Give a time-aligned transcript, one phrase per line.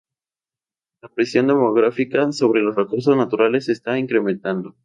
[1.03, 4.75] La presión demográfica sobre los recursos naturales se está incrementando.